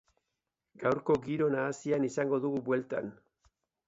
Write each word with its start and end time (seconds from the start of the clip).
Gaurko 0.83 1.17
giro 1.27 1.49
nahasia 1.55 1.99
izango 2.07 2.39
dugu 2.47 2.63
bueltan. 2.71 3.13